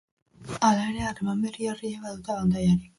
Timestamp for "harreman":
1.11-1.45